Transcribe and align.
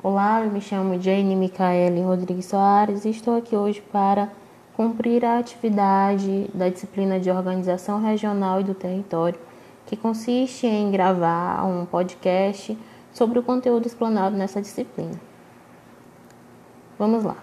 Olá, 0.00 0.44
eu 0.44 0.50
me 0.52 0.60
chamo 0.60 1.02
Jane 1.02 1.34
Micaele 1.34 2.02
Rodrigues 2.02 2.46
Soares 2.46 3.04
e 3.04 3.10
estou 3.10 3.36
aqui 3.36 3.56
hoje 3.56 3.80
para 3.90 4.30
cumprir 4.76 5.24
a 5.24 5.40
atividade 5.40 6.48
da 6.54 6.68
disciplina 6.68 7.18
de 7.18 7.28
Organização 7.28 8.00
Regional 8.00 8.60
e 8.60 8.64
do 8.64 8.74
Território, 8.74 9.40
que 9.86 9.96
consiste 9.96 10.68
em 10.68 10.92
gravar 10.92 11.64
um 11.66 11.84
podcast 11.84 12.78
sobre 13.12 13.40
o 13.40 13.42
conteúdo 13.42 13.88
explanado 13.88 14.36
nessa 14.36 14.60
disciplina. 14.60 15.20
Vamos 16.96 17.24
lá. 17.24 17.36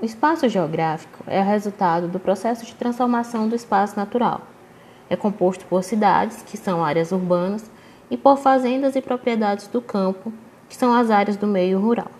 O 0.00 0.04
espaço 0.04 0.48
geográfico 0.48 1.24
é 1.26 1.40
o 1.40 1.44
resultado 1.44 2.06
do 2.06 2.20
processo 2.20 2.64
de 2.64 2.76
transformação 2.76 3.48
do 3.48 3.56
espaço 3.56 3.96
natural. 3.96 4.42
É 5.10 5.16
composto 5.16 5.64
por 5.64 5.82
cidades, 5.82 6.40
que 6.40 6.56
são 6.56 6.84
áreas 6.84 7.10
urbanas, 7.10 7.68
e 8.08 8.16
por 8.16 8.38
fazendas 8.38 8.94
e 8.94 9.02
propriedades 9.02 9.66
do 9.66 9.82
campo, 9.82 10.32
que 10.68 10.76
são 10.76 10.92
as 10.92 11.10
áreas 11.10 11.36
do 11.36 11.46
meio 11.46 11.78
rural. 11.80 12.10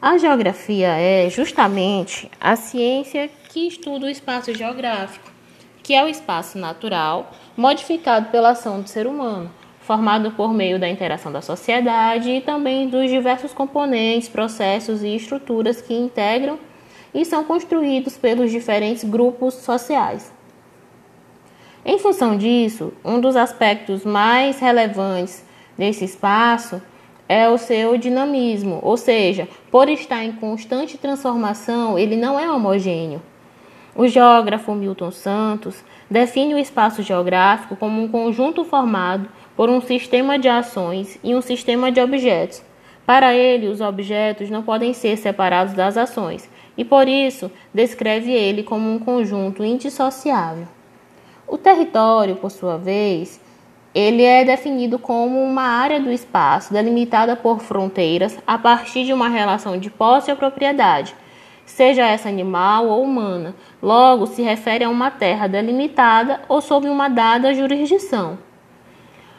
A 0.00 0.18
geografia 0.18 0.88
é 0.88 1.30
justamente 1.30 2.30
a 2.40 2.56
ciência 2.56 3.30
que 3.48 3.66
estuda 3.66 4.06
o 4.06 4.10
espaço 4.10 4.52
geográfico, 4.54 5.30
que 5.82 5.94
é 5.94 6.04
o 6.04 6.08
espaço 6.08 6.58
natural 6.58 7.30
modificado 7.56 8.30
pela 8.30 8.50
ação 8.50 8.82
do 8.82 8.88
ser 8.88 9.06
humano, 9.06 9.50
formado 9.80 10.30
por 10.32 10.52
meio 10.52 10.78
da 10.78 10.88
interação 10.88 11.32
da 11.32 11.40
sociedade 11.40 12.30
e 12.30 12.40
também 12.40 12.88
dos 12.88 13.10
diversos 13.10 13.52
componentes, 13.52 14.28
processos 14.28 15.02
e 15.02 15.14
estruturas 15.16 15.80
que 15.80 15.94
integram 15.94 16.58
e 17.14 17.24
são 17.24 17.44
construídos 17.44 18.16
pelos 18.16 18.50
diferentes 18.50 19.04
grupos 19.04 19.54
sociais. 19.54 20.32
Em 21.84 21.98
função 21.98 22.36
disso, 22.36 22.92
um 23.04 23.20
dos 23.20 23.36
aspectos 23.36 24.04
mais 24.04 24.58
relevantes 24.58 25.44
desse 25.76 26.04
espaço 26.04 26.82
é 27.28 27.48
o 27.48 27.56
seu 27.56 27.96
dinamismo, 27.96 28.80
ou 28.82 28.96
seja, 28.96 29.48
por 29.70 29.88
estar 29.88 30.22
em 30.24 30.32
constante 30.32 30.98
transformação, 30.98 31.98
ele 31.98 32.16
não 32.16 32.38
é 32.38 32.50
homogêneo. 32.50 33.22
O 33.96 34.06
geógrafo 34.08 34.74
Milton 34.74 35.10
Santos 35.10 35.84
define 36.10 36.54
o 36.54 36.58
espaço 36.58 37.02
geográfico 37.02 37.76
como 37.76 38.02
um 38.02 38.08
conjunto 38.08 38.64
formado 38.64 39.28
por 39.56 39.70
um 39.70 39.80
sistema 39.80 40.38
de 40.38 40.48
ações 40.48 41.18
e 41.22 41.34
um 41.34 41.40
sistema 41.40 41.92
de 41.92 42.00
objetos. 42.00 42.62
Para 43.06 43.34
ele, 43.34 43.68
os 43.68 43.80
objetos 43.80 44.50
não 44.50 44.62
podem 44.62 44.92
ser 44.92 45.16
separados 45.16 45.74
das 45.74 45.96
ações, 45.96 46.48
e 46.76 46.84
por 46.84 47.06
isso 47.06 47.50
descreve 47.72 48.32
ele 48.32 48.62
como 48.62 48.90
um 48.90 48.98
conjunto 48.98 49.62
indissociável. 49.62 50.66
O 51.46 51.56
território, 51.56 52.36
por 52.36 52.50
sua 52.50 52.76
vez, 52.76 53.40
ele 53.94 54.24
é 54.24 54.44
definido 54.44 54.98
como 54.98 55.40
uma 55.40 55.62
área 55.62 56.00
do 56.00 56.10
espaço 56.10 56.72
delimitada 56.72 57.36
por 57.36 57.60
fronteiras 57.60 58.36
a 58.44 58.58
partir 58.58 59.04
de 59.04 59.12
uma 59.12 59.28
relação 59.28 59.78
de 59.78 59.88
posse 59.88 60.30
ou 60.30 60.36
propriedade, 60.36 61.14
seja 61.64 62.06
essa 62.06 62.28
animal 62.28 62.86
ou 62.88 63.04
humana. 63.04 63.54
Logo, 63.80 64.26
se 64.26 64.42
refere 64.42 64.84
a 64.84 64.90
uma 64.90 65.10
terra 65.10 65.46
delimitada 65.46 66.40
ou 66.48 66.60
sob 66.60 66.88
uma 66.88 67.08
dada 67.08 67.54
jurisdição. 67.54 68.36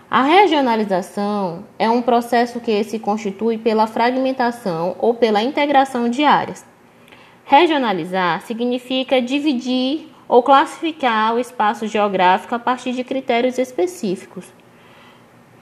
A 0.10 0.22
regionalização 0.22 1.66
é 1.78 1.90
um 1.90 2.02
processo 2.02 2.62
que 2.62 2.84
se 2.86 3.00
constitui 3.00 3.58
pela 3.58 3.88
fragmentação 3.88 4.96
ou 5.00 5.14
pela 5.14 5.44
integração 5.44 6.08
de 6.08 6.24
áreas. 6.24 6.66
Regionalizar 7.44 8.42
significa 8.42 9.22
dividir 9.22 10.15
ou 10.28 10.42
classificar 10.42 11.36
o 11.36 11.40
espaço 11.40 11.88
geográfico 11.88 12.56
a 12.56 12.60
partir 12.60 12.94
de 12.94 13.04
critérios 13.04 13.58
específicos. 13.58 14.46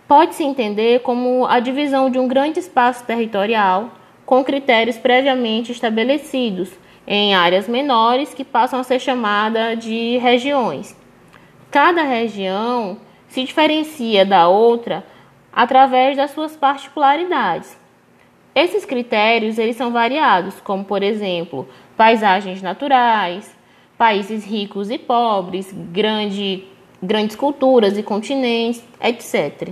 Pode-se 0.07 0.43
entender 0.43 1.01
como 1.01 1.45
a 1.45 1.59
divisão 1.59 2.09
de 2.09 2.19
um 2.19 2.27
grande 2.27 2.59
espaço 2.59 3.03
territorial 3.05 3.91
com 4.25 4.43
critérios 4.43 4.97
previamente 4.97 5.71
estabelecidos 5.71 6.71
em 7.05 7.35
áreas 7.35 7.67
menores 7.67 8.33
que 8.33 8.43
passam 8.43 8.79
a 8.79 8.83
ser 8.83 8.99
chamadas 8.99 9.79
de 9.79 10.17
regiões. 10.17 10.95
Cada 11.69 12.03
região 12.03 12.97
se 13.27 13.43
diferencia 13.43 14.25
da 14.25 14.47
outra 14.47 15.03
através 15.51 16.15
das 16.15 16.31
suas 16.31 16.55
particularidades. 16.55 17.77
Esses 18.55 18.85
critérios 18.85 19.57
eles 19.57 19.75
são 19.75 19.91
variados, 19.91 20.61
como 20.61 20.85
por 20.85 21.01
exemplo, 21.01 21.67
paisagens 21.97 22.61
naturais, 22.61 23.55
países 23.97 24.45
ricos 24.45 24.89
e 24.89 24.97
pobres, 24.97 25.71
grande, 25.71 26.65
grandes 27.01 27.35
culturas 27.35 27.97
e 27.97 28.03
continentes, 28.03 28.83
etc. 29.01 29.69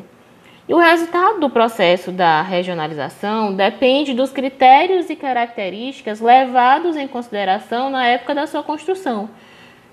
E 0.70 0.74
o 0.74 0.78
resultado 0.78 1.40
do 1.40 1.50
processo 1.50 2.12
da 2.12 2.42
regionalização 2.42 3.54
depende 3.54 4.14
dos 4.14 4.32
critérios 4.32 5.10
e 5.10 5.16
características 5.16 6.22
levados 6.22 6.96
em 6.96 7.08
consideração 7.08 7.90
na 7.90 8.08
época 8.08 8.34
da 8.34 8.48
sua 8.48 8.64
construção, 8.64 9.30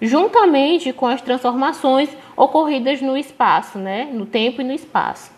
juntamente 0.01 0.93
com 0.93 1.07
as 1.07 1.21
transformações 1.21 2.11
ocorridas 2.37 3.01
no 3.01 3.17
espaço, 3.17 3.79
né, 3.79 4.09
no 4.13 4.25
tempo 4.25 4.61
e 4.61 4.65
no 4.65 4.73
espaço. 4.73 5.33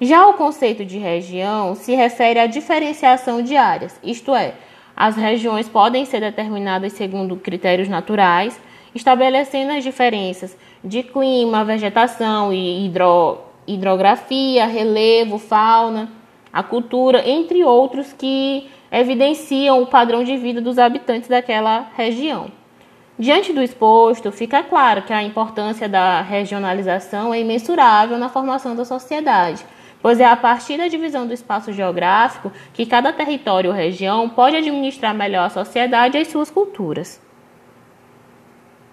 Já 0.00 0.26
o 0.26 0.34
conceito 0.34 0.84
de 0.84 0.98
região 0.98 1.74
se 1.74 1.94
refere 1.94 2.38
à 2.38 2.46
diferenciação 2.46 3.40
de 3.40 3.56
áreas, 3.56 3.98
isto 4.02 4.34
é, 4.34 4.54
as 4.96 5.16
regiões 5.16 5.68
podem 5.68 6.04
ser 6.04 6.20
determinadas 6.20 6.92
segundo 6.92 7.36
critérios 7.36 7.88
naturais, 7.88 8.60
estabelecendo 8.94 9.72
as 9.72 9.82
diferenças 9.82 10.56
de 10.82 11.02
clima, 11.02 11.64
vegetação 11.64 12.52
e 12.52 12.86
hidro, 12.86 13.38
hidrografia, 13.66 14.66
relevo, 14.66 15.38
fauna, 15.38 16.10
a 16.52 16.62
cultura, 16.62 17.28
entre 17.28 17.64
outros 17.64 18.12
que 18.12 18.68
evidenciam 18.92 19.82
o 19.82 19.86
padrão 19.86 20.22
de 20.22 20.36
vida 20.36 20.60
dos 20.60 20.78
habitantes 20.78 21.28
daquela 21.28 21.88
região. 21.96 22.46
Diante 23.18 23.52
do 23.52 23.62
exposto, 23.62 24.30
fica 24.30 24.62
claro 24.62 25.02
que 25.02 25.12
a 25.12 25.22
importância 25.22 25.88
da 25.88 26.20
regionalização 26.20 27.32
é 27.32 27.40
imensurável 27.40 28.18
na 28.18 28.28
formação 28.28 28.76
da 28.76 28.84
sociedade, 28.84 29.64
pois 30.04 30.20
é 30.20 30.26
a 30.26 30.36
partir 30.36 30.76
da 30.76 30.86
divisão 30.86 31.26
do 31.26 31.32
espaço 31.32 31.72
geográfico 31.72 32.52
que 32.74 32.84
cada 32.84 33.10
território 33.10 33.70
ou 33.70 33.74
região 33.74 34.28
pode 34.28 34.54
administrar 34.54 35.14
melhor 35.14 35.46
a 35.46 35.48
sociedade 35.48 36.18
e 36.18 36.20
as 36.20 36.28
suas 36.28 36.50
culturas. 36.50 37.18